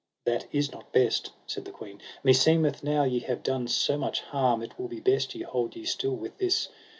That 0.25 0.47
is 0.51 0.71
not 0.71 0.91
best, 0.91 1.29
said 1.45 1.63
the 1.63 1.69
queen; 1.71 2.01
meseemeth 2.23 2.81
now 2.83 3.03
ye 3.03 3.19
have 3.19 3.43
done 3.43 3.67
so 3.67 3.99
much 3.99 4.21
harm, 4.21 4.63
it 4.63 4.79
will 4.79 4.87
be 4.87 4.99
best 4.99 5.35
ye 5.35 5.43
hold 5.43 5.75
you 5.75 5.85
still 5.85 6.15
with 6.15 6.39
this. 6.39 6.69